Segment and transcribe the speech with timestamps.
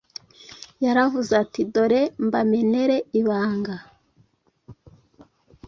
[0.85, 3.75] yaravuze ati: “dore mbamenere ibanga: